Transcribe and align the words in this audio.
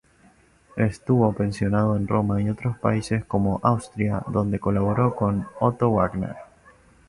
Estuvo 0.77 1.31
pensionado 1.31 1.95
en 1.95 2.07
Roma 2.07 2.41
y 2.41 2.49
otros 2.49 2.75
países 2.79 3.23
como 3.23 3.59
Austria, 3.61 4.23
donde 4.29 4.57
colaboró 4.59 5.15
con 5.15 5.47
Otto 5.59 5.91
Wagner. 5.91 6.37